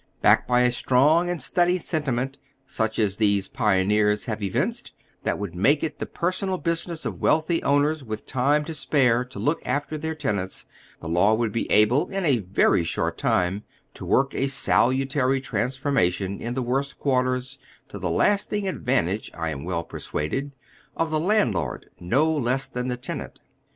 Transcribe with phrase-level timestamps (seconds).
[0.23, 4.93] Backed by a strong and steady sentiment, such as these pioneers have evinced,
[5.25, 9.37] that would make it the personal business of wealthy owners with time to spare to
[9.37, 10.65] look after their tenants,
[11.01, 13.61] the law would be able in a very short time
[13.93, 19.51] to work a salutary transformation in the worst quar ters, to the lasting advantage, I
[19.51, 20.51] am well persuaded,
[20.97, 23.39] of tlie landlord no less than the tenant.